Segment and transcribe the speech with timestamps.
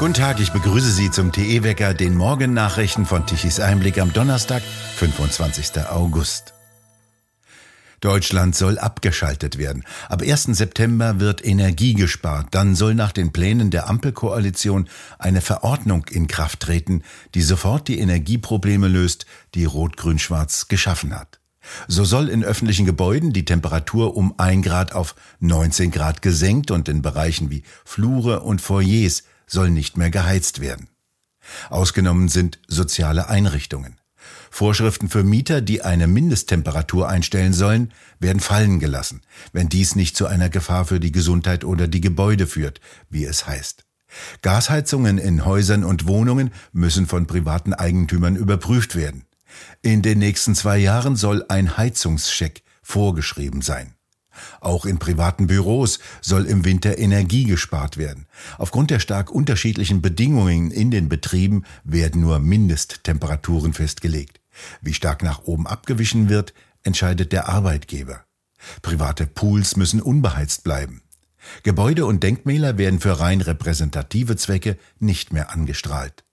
[0.00, 4.62] Guten Tag, ich begrüße Sie zum TE-Wecker, den Morgennachrichten von Tichys Einblick am Donnerstag,
[4.96, 5.86] 25.
[5.90, 6.54] August.
[8.00, 9.84] Deutschland soll abgeschaltet werden.
[10.08, 10.44] Ab 1.
[10.44, 12.46] September wird Energie gespart.
[12.52, 14.88] Dann soll nach den Plänen der Ampelkoalition
[15.18, 17.02] eine Verordnung in Kraft treten,
[17.34, 21.40] die sofort die Energieprobleme löst, die Rot-Grün-Schwarz geschaffen hat.
[21.88, 26.88] So soll in öffentlichen Gebäuden die Temperatur um ein Grad auf 19 Grad gesenkt und
[26.88, 30.88] in Bereichen wie Flure und Foyers soll nicht mehr geheizt werden.
[31.68, 34.00] Ausgenommen sind soziale Einrichtungen.
[34.50, 39.22] Vorschriften für Mieter, die eine Mindesttemperatur einstellen sollen, werden fallen gelassen,
[39.52, 43.46] wenn dies nicht zu einer Gefahr für die Gesundheit oder die Gebäude führt, wie es
[43.46, 43.84] heißt.
[44.42, 49.24] Gasheizungen in Häusern und Wohnungen müssen von privaten Eigentümern überprüft werden.
[49.82, 53.94] In den nächsten zwei Jahren soll ein Heizungscheck vorgeschrieben sein.
[54.60, 58.26] Auch in privaten Büros soll im Winter Energie gespart werden.
[58.58, 64.40] Aufgrund der stark unterschiedlichen Bedingungen in den Betrieben werden nur Mindesttemperaturen festgelegt.
[64.80, 68.24] Wie stark nach oben abgewichen wird, entscheidet der Arbeitgeber.
[68.82, 71.02] Private Pools müssen unbeheizt bleiben.
[71.62, 76.24] Gebäude und Denkmäler werden für rein repräsentative Zwecke nicht mehr angestrahlt.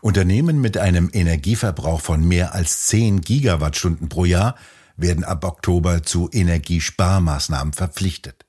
[0.00, 4.56] Unternehmen mit einem Energieverbrauch von mehr als 10 Gigawattstunden pro Jahr
[5.02, 8.46] werden ab Oktober zu Energiesparmaßnahmen verpflichtet.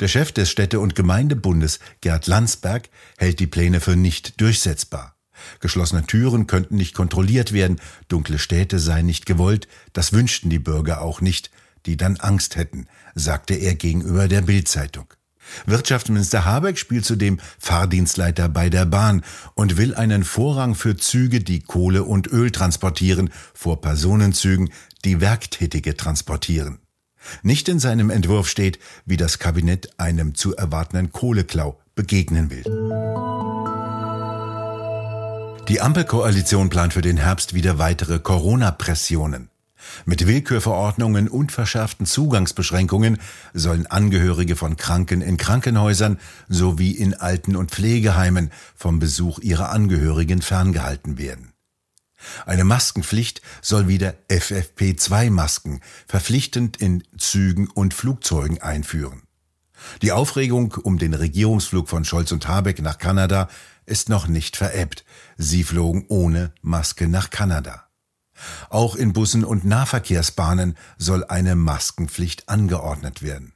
[0.00, 5.16] Der Chef des Städte- und Gemeindebundes, Gerd Landsberg, hält die Pläne für nicht durchsetzbar.
[5.60, 11.02] Geschlossene Türen könnten nicht kontrolliert werden, dunkle Städte seien nicht gewollt, das wünschten die Bürger
[11.02, 11.50] auch nicht,
[11.86, 15.12] die dann Angst hätten, sagte er gegenüber der Bildzeitung.
[15.66, 19.22] Wirtschaftsminister Habeck spielt zudem Fahrdienstleiter bei der Bahn
[19.54, 24.70] und will einen Vorrang für Züge, die Kohle und Öl transportieren, vor Personenzügen,
[25.04, 26.78] die Werktätige transportieren.
[27.42, 32.64] Nicht in seinem Entwurf steht, wie das Kabinett einem zu erwartenden Kohleklau begegnen will.
[35.68, 39.48] Die Ampelkoalition plant für den Herbst wieder weitere Corona-Pressionen.
[40.04, 43.18] Mit Willkürverordnungen und verschärften Zugangsbeschränkungen
[43.52, 46.18] sollen Angehörige von Kranken in Krankenhäusern
[46.48, 51.52] sowie in Alten- und Pflegeheimen vom Besuch ihrer Angehörigen ferngehalten werden.
[52.46, 59.22] Eine Maskenpflicht soll wieder FFP2-Masken verpflichtend in Zügen und Flugzeugen einführen.
[60.02, 63.48] Die Aufregung um den Regierungsflug von Scholz und Habeck nach Kanada
[63.86, 65.04] ist noch nicht verebbt.
[65.36, 67.83] Sie flogen ohne Maske nach Kanada.
[68.70, 73.52] Auch in Bussen und Nahverkehrsbahnen soll eine Maskenpflicht angeordnet werden.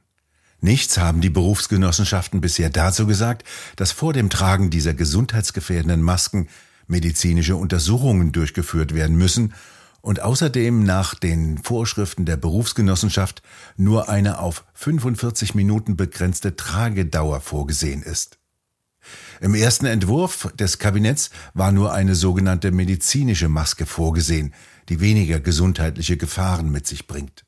[0.61, 3.45] Nichts haben die Berufsgenossenschaften bisher dazu gesagt,
[3.77, 6.49] dass vor dem Tragen dieser gesundheitsgefährdenden Masken
[6.87, 9.53] medizinische Untersuchungen durchgeführt werden müssen
[10.01, 13.41] und außerdem nach den Vorschriften der Berufsgenossenschaft
[13.77, 18.38] nur eine auf 45 Minuten begrenzte Tragedauer vorgesehen ist.
[19.41, 24.53] Im ersten Entwurf des Kabinetts war nur eine sogenannte medizinische Maske vorgesehen,
[24.89, 27.45] die weniger gesundheitliche Gefahren mit sich bringt.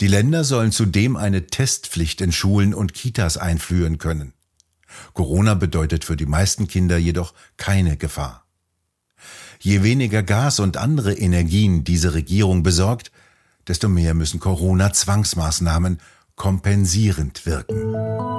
[0.00, 4.32] Die Länder sollen zudem eine Testpflicht in Schulen und Kitas einführen können.
[5.12, 8.46] Corona bedeutet für die meisten Kinder jedoch keine Gefahr.
[9.60, 13.10] Je weniger Gas und andere Energien diese Regierung besorgt,
[13.66, 15.98] desto mehr müssen Corona-Zwangsmaßnahmen
[16.36, 18.37] kompensierend wirken.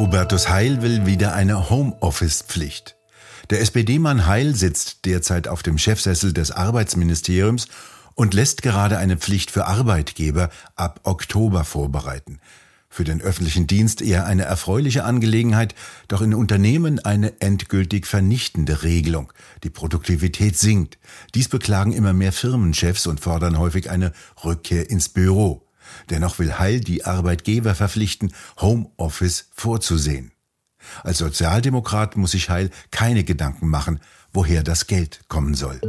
[0.00, 2.96] Hubertus Heil will wieder eine Homeoffice-Pflicht.
[3.50, 7.68] Der SPD-Mann Heil sitzt derzeit auf dem Chefsessel des Arbeitsministeriums
[8.14, 12.40] und lässt gerade eine Pflicht für Arbeitgeber ab Oktober vorbereiten.
[12.88, 15.74] Für den öffentlichen Dienst eher eine erfreuliche Angelegenheit,
[16.08, 19.34] doch in Unternehmen eine endgültig vernichtende Regelung.
[19.64, 20.98] Die Produktivität sinkt.
[21.34, 25.69] Dies beklagen immer mehr Firmenchefs und fordern häufig eine Rückkehr ins Büro.
[26.10, 30.32] Dennoch will Heil die Arbeitgeber verpflichten, Homeoffice vorzusehen.
[31.02, 34.00] Als Sozialdemokrat muss sich Heil keine Gedanken machen,
[34.32, 35.80] woher das Geld kommen soll.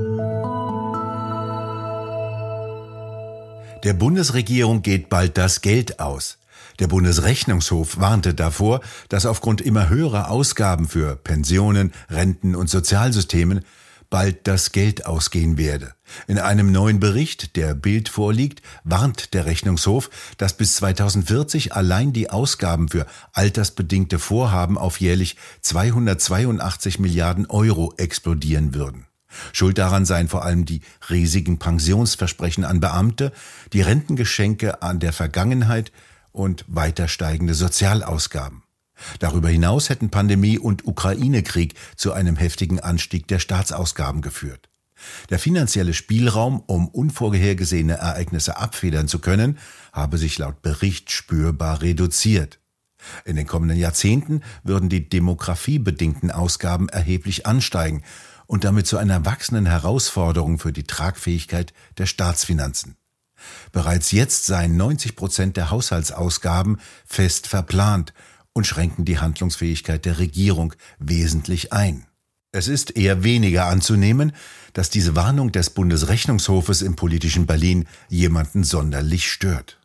[3.84, 6.38] Der Bundesregierung geht bald das Geld aus.
[6.80, 13.66] Der Bundesrechnungshof warnte davor, dass aufgrund immer höherer Ausgaben für Pensionen, Renten und Sozialsystemen
[14.12, 15.96] bald das Geld ausgehen werde.
[16.28, 22.30] In einem neuen Bericht, der Bild vorliegt, warnt der Rechnungshof, dass bis 2040 allein die
[22.30, 29.08] Ausgaben für altersbedingte Vorhaben auf jährlich 282 Milliarden Euro explodieren würden.
[29.54, 33.32] Schuld daran seien vor allem die riesigen Pensionsversprechen an Beamte,
[33.72, 35.94] die Rentengeschenke an der Vergangenheit
[36.34, 38.64] und weiter steigende Sozialausgaben.
[39.20, 44.70] Darüber hinaus hätten Pandemie und Ukraine-Krieg zu einem heftigen Anstieg der Staatsausgaben geführt.
[45.30, 49.58] Der finanzielle Spielraum, um unvorhergesehene Ereignisse abfedern zu können,
[49.94, 52.60] habe sich laut Bericht spürbar reduziert.
[53.26, 58.04] In den kommenden Jahrzehnten würden die demografiebedingten Ausgaben erheblich ansteigen
[58.46, 62.96] und damit zu einer wachsenden Herausforderung für die Tragfähigkeit der Staatsfinanzen.
[63.72, 68.14] Bereits jetzt seien 90 Prozent der Haushaltsausgaben fest verplant
[68.54, 72.06] und schränken die Handlungsfähigkeit der Regierung wesentlich ein.
[72.54, 74.34] Es ist eher weniger anzunehmen,
[74.74, 79.80] dass diese Warnung des Bundesrechnungshofes im politischen Berlin jemanden sonderlich stört.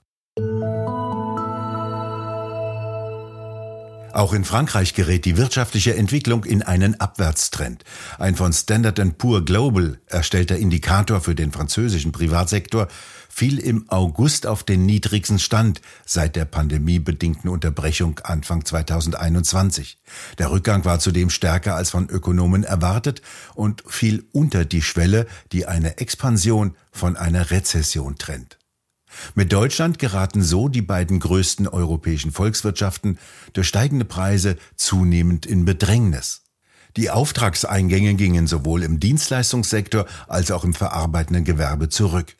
[4.16, 7.84] Auch in Frankreich gerät die wirtschaftliche Entwicklung in einen Abwärtstrend.
[8.18, 12.88] Ein von Standard Poor Global erstellter Indikator für den französischen Privatsektor
[13.28, 19.98] fiel im August auf den niedrigsten Stand seit der pandemiebedingten Unterbrechung Anfang 2021.
[20.38, 23.20] Der Rückgang war zudem stärker als von Ökonomen erwartet
[23.54, 28.56] und fiel unter die Schwelle, die eine Expansion von einer Rezession trennt.
[29.34, 33.18] Mit Deutschland geraten so die beiden größten europäischen Volkswirtschaften
[33.52, 36.42] durch steigende Preise zunehmend in Bedrängnis.
[36.96, 42.36] Die Auftragseingänge gingen sowohl im Dienstleistungssektor als auch im verarbeitenden Gewerbe zurück.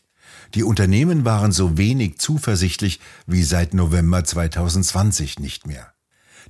[0.55, 5.93] Die Unternehmen waren so wenig zuversichtlich wie seit November 2020 nicht mehr.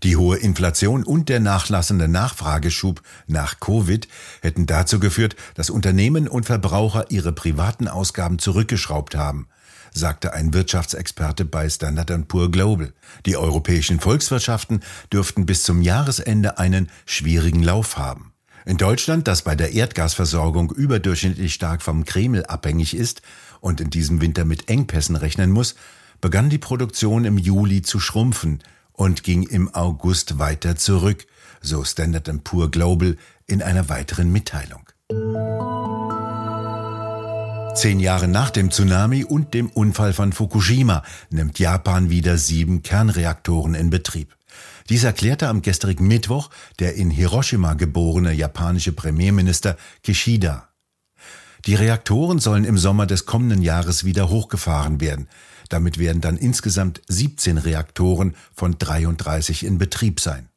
[0.02, 4.06] Die hohe Inflation und der nachlassende Nachfrageschub nach Covid
[4.43, 9.49] hätten dazu geführt, dass Unternehmen und Verbraucher ihre privaten Ausgaben zurückgeschraubt haben
[9.96, 12.93] sagte ein Wirtschaftsexperte bei Standard Poor Global.
[13.25, 14.81] Die europäischen Volkswirtschaften
[15.12, 18.32] dürften bis zum Jahresende einen schwierigen Lauf haben.
[18.66, 23.22] In Deutschland, das bei der Erdgasversorgung überdurchschnittlich stark vom Kreml abhängig ist
[23.60, 25.76] und in diesem Winter mit Engpässen rechnen muss,
[26.20, 28.62] begann die Produktion im Juli zu schrumpfen
[28.93, 31.26] und ging im August weiter zurück,
[31.60, 33.16] so Standard Poor Global
[33.46, 34.82] in einer weiteren Mitteilung.
[37.76, 43.75] Zehn Jahre nach dem Tsunami und dem Unfall von Fukushima nimmt Japan wieder sieben Kernreaktoren
[43.75, 44.34] in Betrieb.
[44.88, 50.70] Dies erklärte am gestrigen Mittwoch der in Hiroshima geborene japanische Premierminister Kishida.
[51.67, 55.29] Die Reaktoren sollen im Sommer des kommenden Jahres wieder hochgefahren werden.
[55.69, 60.49] Damit werden dann insgesamt 17 Reaktoren von 33 in Betrieb sein.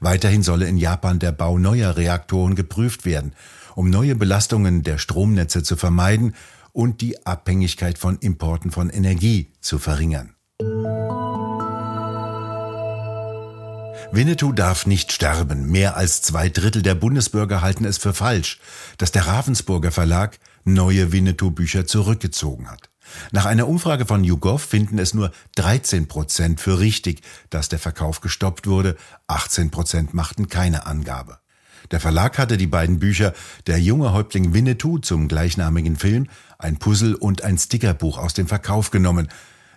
[0.00, 3.34] Weiterhin solle in Japan der Bau neuer Reaktoren geprüft werden,
[3.76, 6.34] um neue Belastungen der Stromnetze zu vermeiden
[6.76, 10.34] und die Abhängigkeit von Importen von Energie zu verringern.
[14.12, 15.70] Winnetou darf nicht sterben.
[15.70, 18.60] Mehr als zwei Drittel der Bundesbürger halten es für falsch,
[18.98, 22.90] dass der Ravensburger Verlag neue Winnetou-Bücher zurückgezogen hat.
[23.32, 28.20] Nach einer Umfrage von YouGov finden es nur 13 Prozent für richtig, dass der Verkauf
[28.20, 28.96] gestoppt wurde.
[29.28, 31.38] 18 Prozent machten keine Angabe.
[31.90, 33.32] Der Verlag hatte die beiden Bücher
[33.66, 36.28] Der junge Häuptling Winnetou zum gleichnamigen Film,
[36.58, 39.28] ein Puzzle und ein Stickerbuch aus dem Verkauf genommen,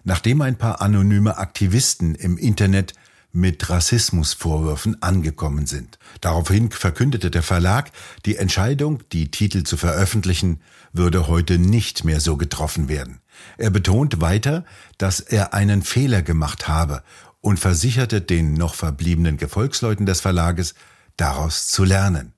[0.04, 2.94] nachdem ein paar anonyme Aktivisten im Internet
[3.32, 6.00] mit Rassismusvorwürfen angekommen sind.
[6.22, 7.92] Daraufhin verkündete der Verlag,
[8.26, 10.62] die Entscheidung, die Titel zu veröffentlichen,
[10.94, 13.20] würde heute nicht mehr so getroffen werden.
[13.58, 14.66] Er betont weiter,
[14.98, 17.04] dass er einen Fehler gemacht habe
[17.42, 20.74] und versicherte den noch verbliebenen Gefolgsleuten des Verlages,
[21.20, 22.34] daraus zu lernen.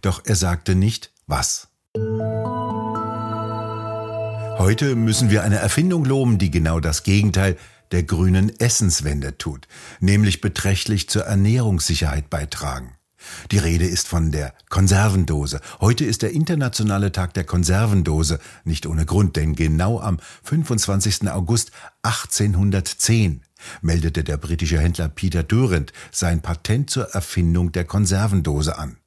[0.00, 1.68] Doch er sagte nicht, was.
[4.58, 7.56] Heute müssen wir eine Erfindung loben, die genau das Gegenteil
[7.92, 9.68] der grünen Essenswende tut,
[10.00, 12.96] nämlich beträchtlich zur Ernährungssicherheit beitragen.
[13.50, 15.60] Die Rede ist von der Konservendose.
[15.80, 21.28] Heute ist der internationale Tag der Konservendose, nicht ohne Grund, denn genau am 25.
[21.30, 23.42] August 1810
[23.82, 28.98] meldete der britische Händler Peter Durant sein Patent zur Erfindung der Konservendose an.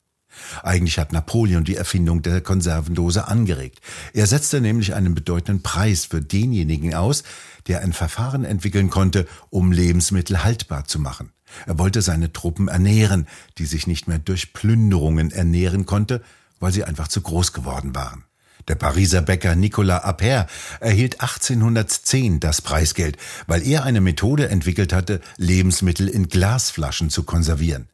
[0.63, 3.79] Eigentlich hat Napoleon die Erfindung der Konservendose angeregt.
[4.13, 7.23] Er setzte nämlich einen bedeutenden Preis für denjenigen aus,
[7.67, 11.31] der ein Verfahren entwickeln konnte, um Lebensmittel haltbar zu machen.
[11.65, 13.27] Er wollte seine Truppen ernähren,
[13.57, 16.21] die sich nicht mehr durch Plünderungen ernähren konnte,
[16.59, 18.23] weil sie einfach zu groß geworden waren.
[18.67, 20.49] Der Pariser Bäcker Nicolas Appert
[20.79, 27.87] erhielt 1810 das Preisgeld, weil er eine Methode entwickelt hatte, Lebensmittel in Glasflaschen zu konservieren.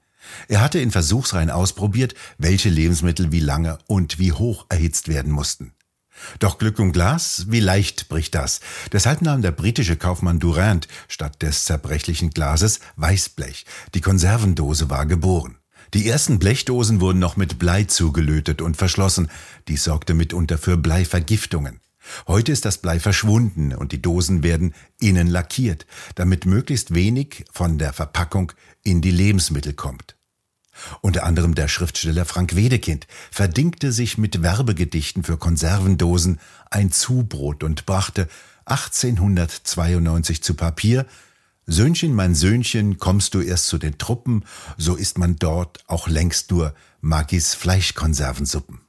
[0.47, 5.71] Er hatte in Versuchsreihen ausprobiert, welche Lebensmittel wie lange und wie hoch erhitzt werden mussten.
[6.39, 8.61] Doch Glück und Glas, wie leicht bricht das?
[8.91, 13.65] Deshalb nahm der britische Kaufmann Durant statt des zerbrechlichen Glases Weißblech.
[13.93, 15.57] Die Konservendose war geboren.
[15.95, 19.29] Die ersten Blechdosen wurden noch mit Blei zugelötet und verschlossen.
[19.69, 21.79] Dies sorgte mitunter für Bleivergiftungen.
[22.27, 25.85] Heute ist das Blei verschwunden und die Dosen werden innen lackiert,
[26.15, 28.51] damit möglichst wenig von der Verpackung
[28.83, 30.17] in die Lebensmittel kommt.
[30.99, 37.85] Unter anderem der Schriftsteller Frank Wedekind verdingte sich mit Werbegedichten für Konservendosen ein Zubrot und
[37.85, 38.27] brachte
[38.65, 41.05] 1892 zu Papier
[41.67, 44.45] Söhnchen, mein Söhnchen, kommst du erst zu den Truppen,
[44.77, 48.81] so ist man dort auch längst nur Magis Fleischkonservensuppen.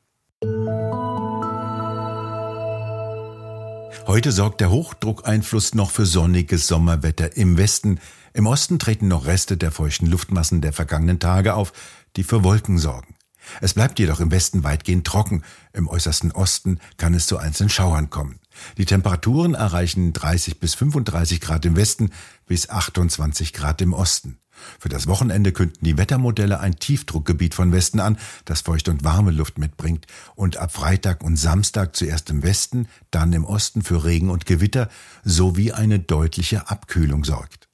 [4.07, 7.99] Heute sorgt der Hochdruckeinfluss noch für sonniges Sommerwetter im Westen.
[8.35, 11.73] Im Osten treten noch Reste der feuchten Luftmassen der vergangenen Tage auf,
[12.17, 13.15] die für Wolken sorgen.
[13.63, 15.43] Es bleibt jedoch im Westen weitgehend trocken,
[15.73, 18.39] im äußersten Osten kann es zu einzelnen Schauern kommen.
[18.79, 22.11] Die Temperaturen erreichen 30 bis 35 Grad im Westen
[22.47, 24.39] bis 28 Grad im Osten.
[24.79, 29.31] Für das Wochenende künden die Wettermodelle ein Tiefdruckgebiet von Westen an, das feuchte und warme
[29.31, 34.31] Luft mitbringt und ab Freitag und Samstag zuerst im Westen, dann im Osten für Regen
[34.31, 34.89] und Gewitter
[35.25, 37.69] sowie eine deutliche Abkühlung sorgt.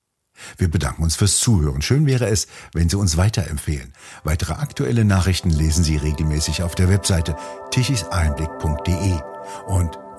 [0.56, 1.82] Wir bedanken uns fürs Zuhören.
[1.82, 3.92] Schön wäre es, wenn Sie uns weiterempfehlen.
[4.24, 7.36] Weitere aktuelle Nachrichten lesen Sie regelmäßig auf der Webseite
[7.70, 9.20] tichiseinblick.de.
[9.66, 9.98] Und